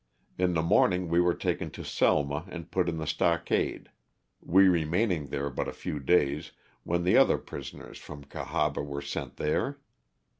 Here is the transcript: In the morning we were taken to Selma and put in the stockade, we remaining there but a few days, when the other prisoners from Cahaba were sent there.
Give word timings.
In 0.39 0.55
the 0.55 0.63
morning 0.63 1.09
we 1.09 1.21
were 1.21 1.35
taken 1.35 1.69
to 1.77 1.83
Selma 1.83 2.45
and 2.49 2.71
put 2.71 2.89
in 2.89 2.97
the 2.97 3.05
stockade, 3.05 3.91
we 4.39 4.67
remaining 4.67 5.27
there 5.27 5.51
but 5.51 5.67
a 5.67 5.73
few 5.73 5.99
days, 5.99 6.53
when 6.81 7.03
the 7.03 7.15
other 7.15 7.37
prisoners 7.37 7.99
from 7.99 8.23
Cahaba 8.23 8.81
were 8.81 9.03
sent 9.03 9.37
there. 9.37 9.77